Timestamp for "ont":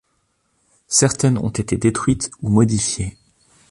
1.37-1.51